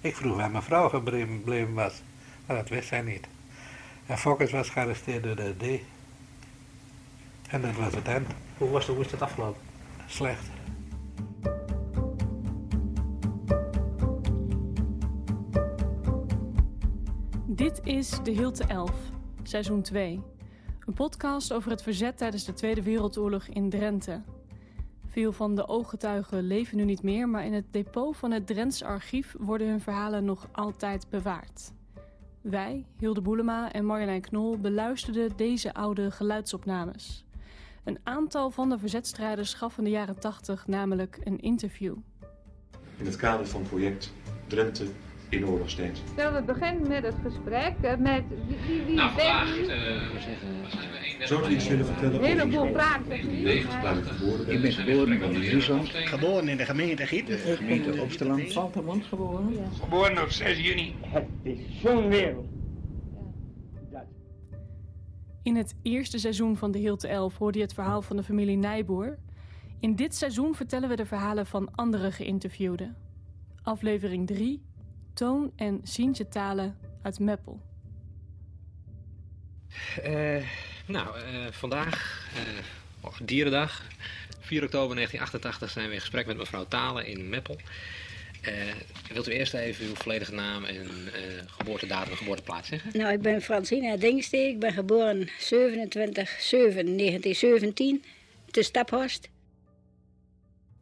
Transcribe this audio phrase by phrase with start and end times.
[0.00, 2.02] Ik vroeg waar mijn vrouw gebleven was,
[2.46, 3.26] maar dat wist zij niet.
[4.06, 5.80] En Fokkers was gearresteerd door de D.
[7.50, 8.28] En dat was het eind.
[8.58, 9.60] Hoe was het, hoe is het afgelopen?
[10.06, 10.46] Slecht.
[17.46, 18.90] Dit is De Hilte 11,
[19.42, 20.20] seizoen 2.
[20.86, 24.22] Een podcast over het verzet tijdens de Tweede Wereldoorlog in Drenthe.
[25.08, 28.82] Veel van de ooggetuigen leven nu niet meer, maar in het depot van het Drents
[28.82, 31.72] archief worden hun verhalen nog altijd bewaard.
[32.40, 37.24] Wij, Hilde Boelema en Marjolein Knol, beluisterden deze oude geluidsopnames.
[37.84, 41.96] Een aantal van de verzetstrijders gaf in de jaren 80 namelijk een interview.
[42.96, 44.12] In het kader van project
[44.46, 44.86] Drenthe
[45.28, 46.02] in oorlogstijd.
[46.16, 47.72] Zullen we beginnen met het gesprek?
[47.80, 49.60] eh, Met wie, wie, wie Nou, vandaag u?
[49.60, 49.80] uh, zijn
[50.90, 52.82] we 31 Zou u iets willen vertellen Een over heleboel uzelf?
[52.82, 53.04] vragen.
[53.08, 53.26] zegt u.
[53.26, 53.82] 89.
[53.82, 57.38] Waar u geboren Ik ben geboren in Friesland, Geboren in de gemeente Gieten.
[57.38, 58.50] gemeente Opsteland.
[58.52, 59.52] Zaltermond geboren.
[59.80, 60.94] Geboren op 6 juni.
[61.00, 62.46] Het is zo'n wereld.
[65.42, 68.56] In het eerste seizoen van De Hilte 11 hoorde je het verhaal van de familie
[68.56, 69.18] Nijboer.
[69.80, 72.96] In dit seizoen vertellen we de verhalen van andere geïnterviewden.
[73.62, 74.62] Aflevering 3,
[75.18, 77.60] Toon en Sientje Talen uit Meppel.
[80.02, 80.44] Eh,
[80.86, 83.82] nou, eh, vandaag, eh, Dierendag,
[84.40, 87.56] 4 oktober 1988, zijn we in gesprek met mevrouw Talen in Meppel.
[88.42, 88.52] Eh,
[89.12, 92.90] wilt u eerst even uw volledige naam en eh, geboortedatum en geboorteplaats zeggen?
[92.98, 94.48] Nou, ik ben Francina Dingstee.
[94.48, 98.04] Ik ben geboren 27 7 1917
[98.50, 99.28] te Staphorst.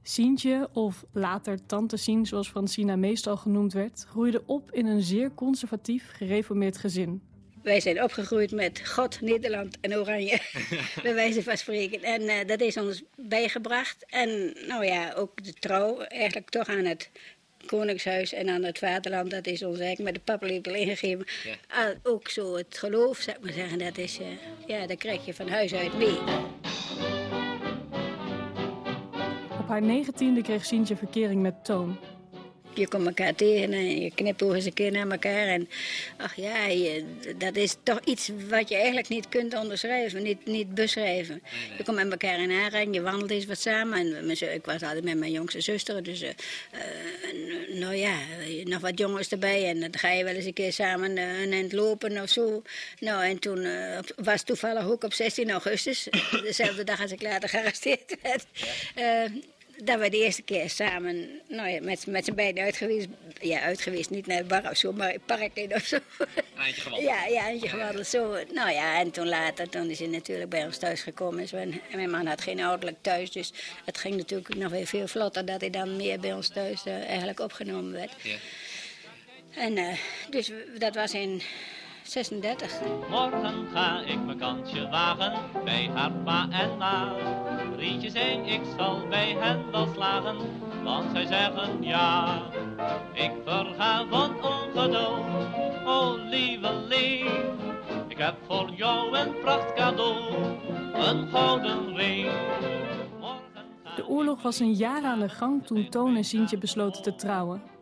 [0.08, 5.34] Sientje, of later Tante Sien zoals Francina meestal genoemd werd, groeide op in een zeer
[5.34, 7.22] conservatief gereformeerd gezin.
[7.62, 10.40] Wij zijn opgegroeid met God, Nederland en Oranje,
[11.02, 12.02] bij wijze van spreken.
[12.02, 14.04] En eh, dat is ons bijgebracht.
[14.08, 17.10] En nou ja, ook de trouw eigenlijk toch aan het
[17.66, 21.26] Koningshuis en aan het vaderland, dat is ons eigenlijk met de paplepel ingegeven.
[21.44, 21.54] Ja.
[21.68, 24.26] Ah, ook zo het geloof, zou ik maar zeggen, dat is, eh,
[24.66, 26.18] ja, dat krijg je van huis uit mee.
[29.66, 31.96] Op haar negentiende kreeg Sientje verkering met Toon.
[32.74, 35.46] Je komt elkaar tegen en je knipoog eens een keer naar elkaar.
[35.46, 35.68] En
[36.16, 37.04] ach ja, je,
[37.36, 41.42] dat is toch iets wat je eigenlijk niet kunt onderschrijven, niet, niet beschrijven.
[41.76, 44.16] Je komt met elkaar in aanraking, je wandelt eens wat samen.
[44.16, 48.16] En ik was altijd met mijn jongste zuster, dus eh, eh, nou ja,
[48.64, 49.68] nog wat jongens erbij.
[49.68, 52.62] En dan ga je wel eens een keer samen eh, een eind lopen of zo.
[52.98, 53.66] Nou, en toen
[54.16, 56.08] was toevallig ook op 16 augustus,
[56.42, 58.46] dezelfde dag als ik later gearresteerd werd.
[59.84, 63.08] Dat we de eerste keer samen nou ja, met, met z'n beiden uitgeweest.
[63.40, 65.98] Ja, uitgeweest, niet naar de bar of zo, maar het park in of zo.
[66.58, 67.10] Eindje gewandeld.
[67.10, 68.06] Ja, ja, eentje gewandeld.
[68.06, 68.36] Zo.
[68.52, 71.40] Nou ja, en toen later, toen is hij natuurlijk bij ons thuis gekomen.
[71.40, 71.56] En zo.
[71.56, 73.52] En mijn man had geen ouderlijk thuis, dus
[73.84, 77.04] het ging natuurlijk nog weer veel vlotter dat hij dan meer bij ons thuis eh,
[77.04, 78.12] eigenlijk opgenomen werd.
[78.22, 78.36] Ja.
[79.56, 79.98] En eh,
[80.30, 81.42] dus dat was in
[82.06, 82.80] 36.
[83.10, 85.32] Morgen ga ik mijn kansje wagen
[85.64, 87.12] bij haar pa en ma.
[87.76, 90.36] Rietje zei ik zal bij hen wel slagen,
[90.84, 92.42] want zij zeggen ja.
[93.12, 95.24] Ik verga van ongeduld,
[95.86, 97.30] o lieveling.
[98.08, 100.34] Ik heb voor jou een pracht cadeau,
[100.94, 102.30] een gouden ring.
[103.96, 107.75] De oorlog was een jaar aan de gang toen Toon en Sientje besloten te trouwen.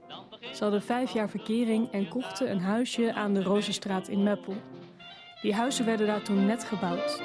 [0.52, 4.54] Ze hadden vijf jaar verkering en kochten een huisje aan de Rozenstraat in Meppel.
[5.42, 7.22] Die huizen werden daar toen net gebouwd.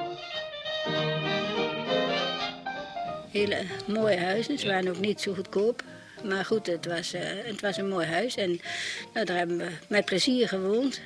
[3.32, 4.60] Hele mooie huizen.
[4.60, 5.84] Ze waren ook niet zo goedkoop.
[6.24, 8.36] Maar goed, het was, eh, het was een mooi huis.
[8.36, 8.60] En
[9.14, 11.02] nou, daar hebben we met plezier gewoond.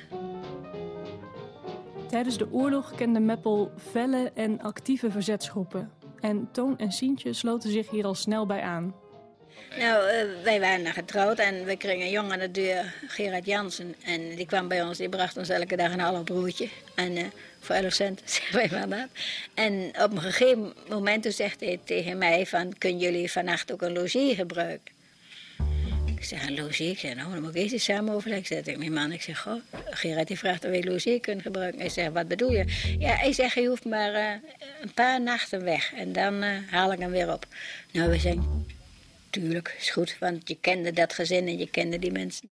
[2.08, 5.90] Tijdens de oorlog kende Meppel felle en actieve verzetsgroepen.
[6.20, 8.94] En Toon en Sientje sloten zich hier al snel bij aan.
[9.78, 13.94] Nou, eh, wij waren getrouwd en we kregen een jongen aan de deur, Gerard Jansen.
[14.04, 16.68] En die kwam bij ons, die bracht ons elke dag een half broodje.
[16.94, 17.24] En eh,
[17.60, 19.08] voor 11 cent, zeggen wij maar dat.
[19.54, 23.82] En op een gegeven moment toen zegt hij tegen mij van, kunnen jullie vannacht ook
[23.82, 24.92] een logier gebruiken?
[26.16, 26.90] Ik zeg, een logier?
[26.90, 28.58] Ik zeg, nou, dan moet ik eerst eens samen overleggen.
[28.58, 31.80] Ik zeg mijn man, ik zeg, goh, Gerard die vraagt of wij logier kunnen gebruiken.
[31.80, 32.64] Hij zegt, wat bedoel je?
[32.98, 34.30] Ja, hij zegt, je hoeft maar eh,
[34.82, 37.46] een paar nachten weg en dan haal ik hem weer op.
[37.92, 38.66] Nou, we zijn
[39.34, 42.50] Tuurlijk, is goed, want je kende dat gezin en je kende die mensen.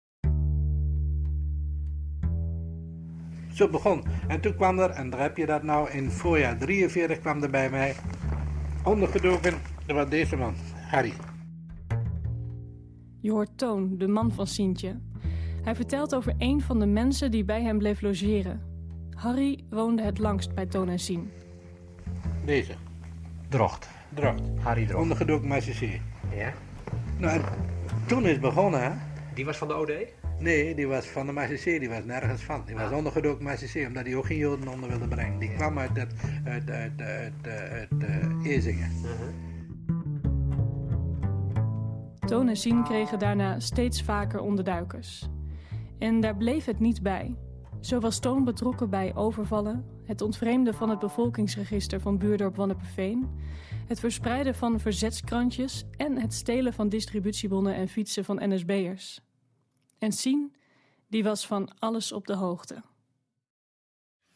[3.55, 4.05] Zo begon.
[4.29, 7.51] En toen kwam er, en daar heb je dat nou, in voorjaar 43 kwam er
[7.51, 7.95] bij mij,
[8.85, 9.55] ondergedoken,
[9.87, 10.55] er was deze man,
[10.91, 11.13] Harry.
[13.21, 15.01] Je hoort Toon, de man van Sientje.
[15.63, 18.63] Hij vertelt over een van de mensen die bij hem bleef logeren.
[19.15, 21.31] Harry woonde het langst bij Toon en Sien.
[22.45, 22.75] Deze,
[23.49, 23.89] Drocht.
[24.15, 24.41] Drocht.
[24.61, 25.03] Harry Drocht.
[25.03, 26.01] Ondergedoken met CC.
[26.35, 26.53] Ja?
[27.23, 27.45] Nou, en
[28.07, 28.91] toen is het begonnen, hè.
[29.35, 29.93] Die was van de OD?
[30.39, 32.63] Nee, die was van de Marseillais, die was nergens van.
[32.67, 35.39] Die was ondergedoken Marseillais, omdat hij ook geen Joden onder wilde brengen.
[35.39, 36.15] Die kwam uit, het,
[36.45, 38.91] uit, uit, uit, uit, uit uh, Ezingen.
[42.27, 45.29] Toon en Sien kregen daarna steeds vaker onderduikers.
[45.99, 47.37] En daar bleef het niet bij.
[47.83, 53.31] Zo was Toon betrokken bij overvallen, het ontvreemden van het bevolkingsregister van buurdorp Wanneperveen,
[53.87, 59.21] het verspreiden van verzetskrantjes en het stelen van distributiebonnen en fietsen van NSB'ers.
[59.99, 60.55] En Sien,
[61.09, 62.83] die was van alles op de hoogte.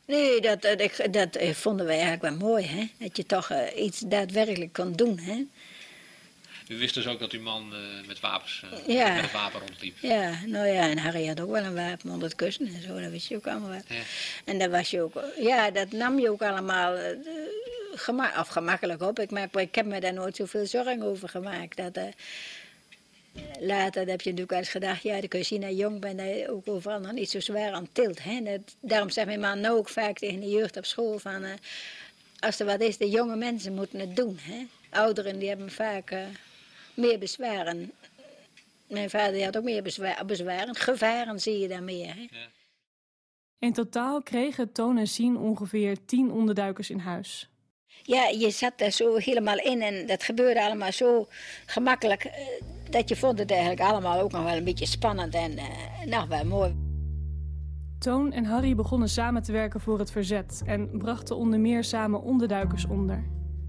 [0.06, 2.90] Nee, dat, dat, dat vonden wij eigenlijk wel mooi, hè?
[2.98, 5.18] dat je toch uh, iets daadwerkelijk kon doen.
[5.18, 5.46] Hè?
[6.68, 9.14] U wist dus ook dat uw man uh, met wapens, uh, ja.
[9.14, 9.96] met een wapen rondliep?
[10.00, 13.00] Ja, nou ja, en Harry had ook wel een wapen onder het kussen en zo,
[13.00, 13.80] dat wist je ook allemaal wel.
[13.88, 14.02] Ja.
[14.44, 17.04] En dat was je ook, ja, dat nam je ook allemaal uh,
[17.94, 19.18] gema of gemakkelijk op.
[19.18, 21.76] Ik, maar, ik heb me daar nooit zoveel zorgen over gemaakt.
[21.76, 21.98] Dat,
[23.60, 26.00] later heb je natuurlijk wel eens gedacht, ja, dan kun je zien dat je jong
[26.00, 28.22] bent, dat je ook overal nog niet zo zwaar aan tilt.
[28.22, 28.42] Hè?
[28.42, 31.44] Dat, daarom zegt mijn man nou ook vaak tegen de jeugd op school van,
[32.38, 34.38] als er wat is, de jonge mensen moeten het doen.
[34.42, 34.66] Hè?
[34.90, 36.12] Ouderen die hebben vaak
[36.96, 37.92] meer bezwaren.
[38.88, 39.82] Mijn vader had ook meer
[40.26, 40.74] bezwaren.
[40.76, 42.14] Gevaren zie je daar meer.
[42.14, 42.26] Hè?
[42.30, 42.48] Ja.
[43.58, 47.48] In totaal kregen Toon en Sien ongeveer tien onderduikers in huis.
[48.02, 51.26] Ja, je zat daar zo helemaal in en dat gebeurde allemaal zo
[51.66, 52.24] gemakkelijk.
[52.24, 52.46] Eh,
[52.90, 55.64] dat je vond het eigenlijk allemaal ook nog wel een beetje spannend en uh,
[56.04, 56.76] nou wel mooi.
[57.98, 62.22] Toon en Harry begonnen samen te werken voor het verzet en brachten onder meer samen
[62.22, 63.24] onderduikers onder.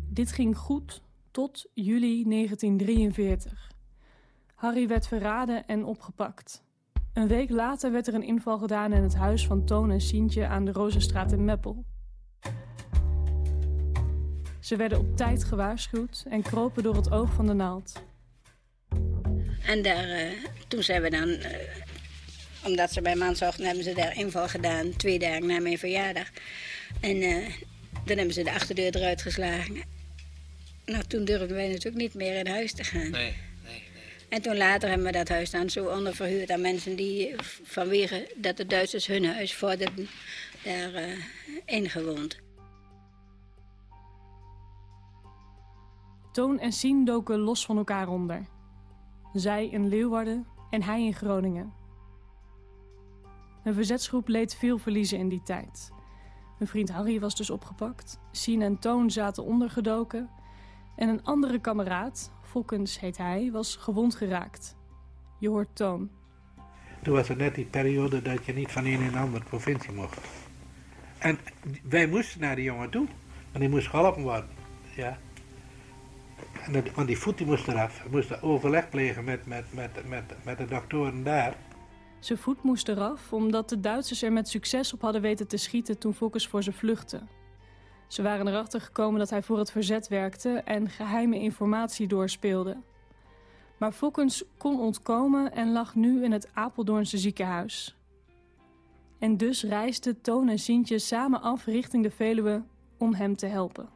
[0.10, 1.02] Dit ging goed
[1.38, 3.72] tot juli 1943.
[4.56, 6.64] Harry werd verraden en opgepakt.
[7.14, 10.48] Een week later werd er een inval gedaan in het huis van Toon en Sientje
[10.48, 11.86] aan de Rozenstraat in Meppel.
[14.60, 18.04] Ze werden op tijd gewaarschuwd en kropen door het oog van de naald.
[19.66, 20.32] En daar, uh,
[20.68, 21.46] toen zijn we dan, uh,
[22.66, 26.28] omdat ze bij maandagochtend hebben ze daar inval gedaan, twee dagen na mijn verjaardag.
[27.02, 27.50] En uh,
[28.06, 29.97] dan hebben ze de achterdeur eruit geslagen.
[30.92, 33.12] Nou, toen durfden wij natuurlijk niet meer in huis te gaan.
[33.12, 33.84] Nee, nee, nee.
[34.30, 38.58] En toen later hebben we dat huis dan zo onderverhuurd aan mensen die vanwege dat
[38.58, 40.08] de Duitsers hun huis vorderden,
[40.64, 41.24] daar uh,
[41.66, 42.40] ingewoond.
[46.32, 48.46] Toon en Sien doken los van elkaar onder.
[49.34, 51.74] Zij in Leeuwarden en hij in Groningen.
[53.64, 55.90] Een verzetsgroep leed veel verliezen in die tijd.
[56.58, 58.20] Mijn vriend Harry was dus opgepakt.
[58.32, 60.30] Sien en Toon zaten ondergedoken
[60.98, 64.76] en een andere kameraad, Fokkens heet hij, was gewond geraakt.
[65.40, 66.10] Je hoort Toon.
[67.04, 69.92] Toen was het net die periode dat je niet van een in een andere provincie
[69.92, 70.20] mocht.
[71.18, 71.40] En
[71.84, 73.06] wij moesten naar die jongen toe,
[73.52, 74.50] want die moest geholpen worden.
[74.96, 75.18] Ja.
[76.66, 78.04] En dat, want die voet die moest eraf.
[78.04, 81.56] We moesten overleg plegen met, met, met, met, met de doktoren daar.
[82.20, 85.98] Zijn voet moest eraf omdat de Duitsers er met succes op hadden weten te schieten
[85.98, 87.22] toen Fokkens voor ze vluchtte.
[88.08, 92.78] Ze waren erachter gekomen dat hij voor het verzet werkte en geheime informatie doorspeelde.
[93.78, 97.98] Maar Fokkens kon ontkomen en lag nu in het Apeldoornse ziekenhuis.
[99.20, 102.64] En dus reisden Toon en Sintje samen af richting de Veluwe
[102.98, 103.90] om hem te helpen.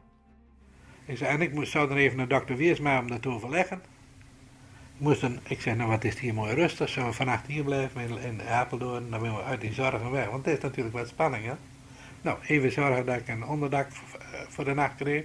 [1.04, 3.76] Ik en ik moest, zou dan even naar dokter Wiersma om dat overleggen.
[4.94, 7.64] Ik, moest dan, ik zei, nou wat is hier mooi rustig, zullen we vannacht hier
[7.64, 10.30] blijven in Apeldoorn, dan willen we uit die zorgen weg.
[10.30, 11.54] Want het is natuurlijk wat spanning, hè.
[12.22, 13.86] Nou, even zorgen dat ik een onderdak
[14.48, 15.24] voor de nacht kreeg.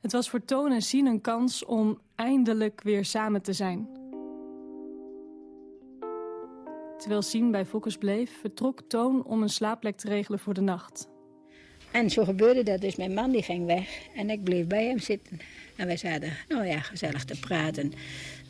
[0.00, 3.88] Het was voor Toon en Sien een kans om eindelijk weer samen te zijn.
[6.98, 11.08] Terwijl Sien bij Fokkers bleef, vertrok Toon om een slaapplek te regelen voor de nacht.
[11.90, 12.96] En zo gebeurde dat dus.
[12.96, 15.40] Mijn man die ging weg en ik bleef bij hem zitten.
[15.76, 17.92] En wij zaten, nou ja, gezellig te praten.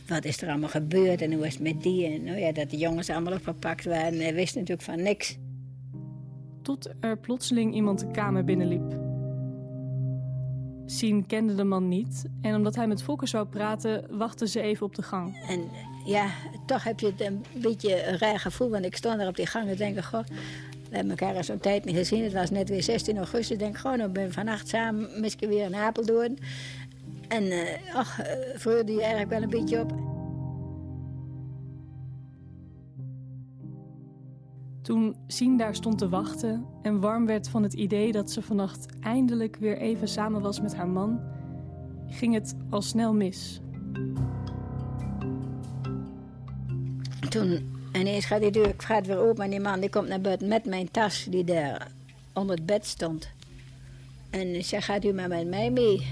[0.09, 2.07] Wat is er allemaal gebeurd en hoe is het met die?
[2.07, 4.21] En nou ja, dat de jongens allemaal opgepakt waren.
[4.21, 5.37] Hij wist natuurlijk van niks.
[6.65, 8.97] Tot er plotseling iemand de kamer binnenliep.
[10.87, 14.87] Sien kende de man niet en omdat hij met Fokker zou praten, wachtte ze even
[14.87, 15.37] op de gang.
[15.49, 15.69] En
[16.05, 16.31] ja,
[16.67, 19.47] toch heb je het een beetje een raar gevoel, want ik stond daar op die
[19.47, 20.25] gang en denk, goh,
[20.89, 22.23] we hebben elkaar al zo'n tijd niet gezien.
[22.23, 23.51] Het was net weer 16 augustus.
[23.51, 26.39] Ik denk, gewoon, nou ben we vannacht samen misschien weer in Apeldoorn.
[27.29, 27.61] En uh,
[28.55, 30.14] vreurde je eigenlijk wel een beetje op.
[34.85, 38.87] Toen Sien daar stond te wachten en warm werd van het idee dat ze vannacht
[39.01, 41.21] eindelijk weer even samen was met haar man,
[42.09, 43.61] ging het al snel mis.
[47.29, 50.49] Toen ineens gaat die deur gaat weer open en die man die komt naar buiten
[50.49, 51.91] met mijn tas die daar
[52.33, 53.31] onder het bed stond.
[54.31, 56.07] En zeg, gaat u maar met mij mee?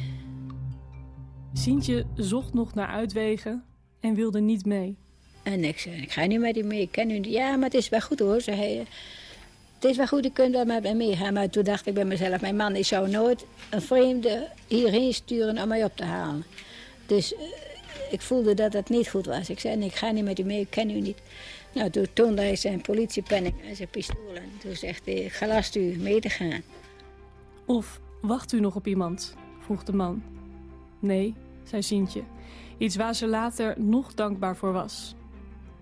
[1.53, 3.65] Sientje zocht nog naar uitwegen
[4.01, 5.02] en wilde niet mee.
[5.43, 7.33] En ik zei, ik ga niet met u mee, ik ken u niet.
[7.33, 8.87] Ja, maar het is wel goed hoor, zei hij.
[9.75, 11.33] Het is wel goed, u kunt wel met mij meegaan.
[11.33, 15.63] Maar toen dacht ik bij mezelf, mijn man die zou nooit een vreemde hierheen sturen
[15.63, 16.45] om mij op te halen.
[17.07, 17.41] Dus eh,
[18.11, 19.51] ik voelde dat het niet goed was.
[19.51, 21.19] Ik zei, ik ga niet met u mee, ik ken u niet.
[21.73, 24.35] Nou, toen toonde hij zijn politiepenning en zijn pistool.
[24.35, 26.63] En toen zegt hij, ik gelast u mee te gaan.
[27.65, 29.35] Of wacht u nog op iemand?
[29.65, 30.23] vroeg de man.
[30.99, 31.35] Nee,
[31.65, 32.23] zei Sientje.
[32.79, 35.15] Iets waar ze later nog dankbaar voor was.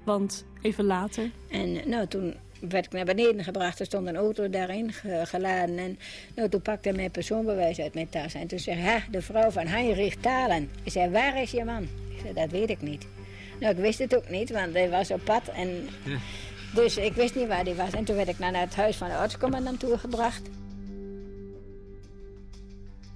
[0.04, 1.30] Want even later.
[1.50, 3.80] En nou, toen werd ik naar beneden gebracht.
[3.80, 5.78] Er stond een auto daarin ge- geladen.
[5.78, 5.98] En
[6.34, 8.34] nou, toen pakte hij mijn persoonbewijs uit mijn tas.
[8.34, 10.70] En toen zei hij, "Ha, de vrouw van Heinrich Talen.
[10.82, 11.82] Ik zei, waar is je man?
[11.82, 13.06] Ik zei, dat weet ik niet.
[13.60, 15.48] Nou, ik wist het ook niet, want hij was op pad.
[15.48, 15.88] En...
[16.74, 17.92] Dus ik wist niet waar hij was.
[17.92, 20.48] En toen werd ik naar het huis van de artscommandant toegebracht.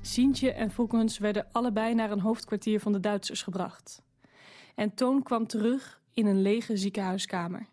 [0.01, 4.03] Sientje en Volkens werden allebei naar een hoofdkwartier van de Duitsers gebracht.
[4.75, 7.67] En Toon kwam terug in een lege ziekenhuiskamer.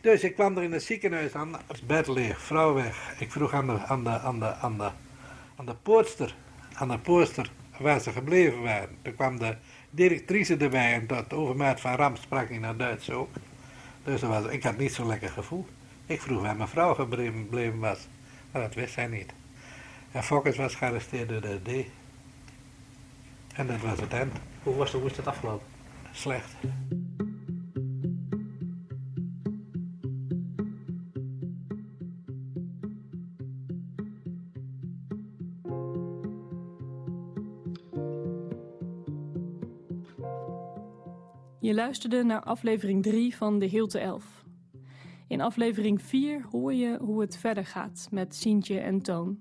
[0.00, 3.14] Dus ik kwam er in het ziekenhuis aan, het bed leeg, vrouw weg.
[3.18, 4.90] Ik vroeg aan de, aan de, aan de, aan de,
[5.56, 6.34] aan de poortster,
[6.74, 8.96] aan de poortster waar ze gebleven waren.
[9.02, 9.56] Toen kwam de
[9.90, 13.30] directrice erbij en dat overmaat van ramp sprak in het Duits ook.
[14.04, 15.66] Dus dat was, ik had niet zo'n lekker gevoel.
[16.06, 18.08] Ik vroeg waar mijn vrouw gebleven was,
[18.50, 19.32] maar dat wist zij niet.
[20.12, 21.86] En Fokkers was gearresteerd door de D.
[23.54, 24.32] En dat was het eind.
[24.62, 25.66] Hoe was het, hoe is dat afgelopen?
[26.12, 26.54] Slecht.
[41.78, 44.44] Luisterde naar aflevering 3 van De Hilte Elf.
[45.28, 49.38] In aflevering 4 hoor je hoe het verder gaat met Sientje en Toon.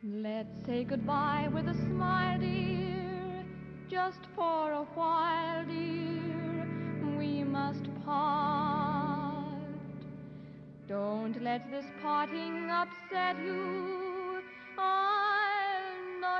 [0.00, 3.44] Let's say goodbye with a smile, dear.
[3.86, 6.66] Just for a while, dear.
[7.16, 9.44] We must part.
[10.86, 14.01] Don't let this parting upset you.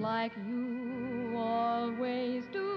[0.00, 2.68] Like you always do,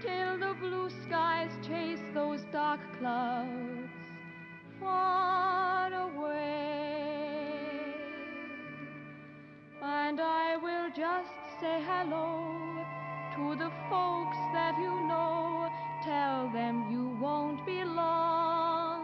[0.00, 3.90] till the blue skies chase those dark clouds
[4.78, 7.58] far away.
[9.82, 12.84] And I will just say hello
[13.34, 15.68] to the folks that you know.
[16.04, 19.02] Tell them you won't be long.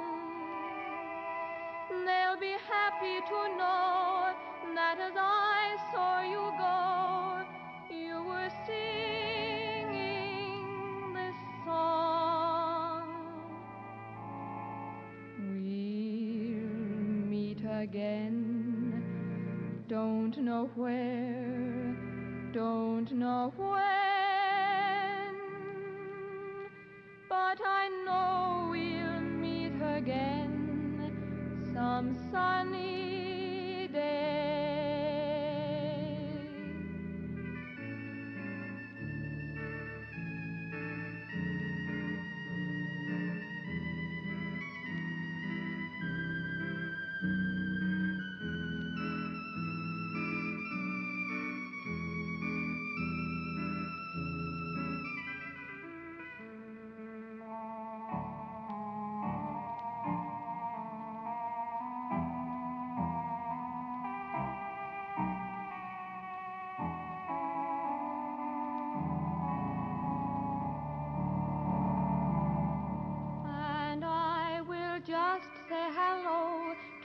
[1.90, 4.34] They'll be happy to know
[4.78, 7.42] that as I saw you go,
[7.90, 9.96] you were singing
[11.14, 13.06] this song.
[15.36, 16.62] We'll
[17.34, 19.02] meet again.
[19.88, 21.96] Don't know where,
[22.52, 23.97] don't know when,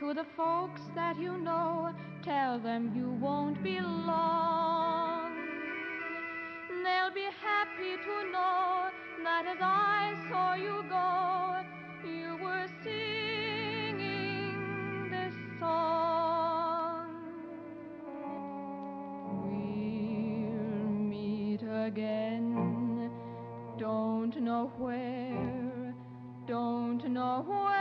[0.04, 1.94] to the folks that you know.
[2.24, 5.32] Tell them you won't be long.
[6.84, 8.90] They'll be happy to know
[9.24, 11.64] that as I saw you go,
[12.06, 14.58] you were singing
[15.10, 17.08] this song.
[19.46, 23.10] We'll meet again.
[23.78, 25.96] Don't know where,
[26.46, 27.73] don't know when,